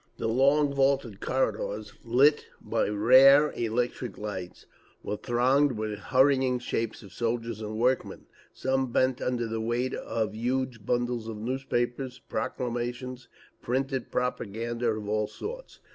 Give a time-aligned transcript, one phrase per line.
[0.17, 4.65] The long, vaulted corridors, lit by rare electric lights,
[5.03, 10.33] were thronged with hurrying shapes of soldiers and workmen, some bent under the weight of
[10.33, 13.27] huge bundles of newspapers, proclamations,
[13.61, 15.79] printed propaganda of all sorts.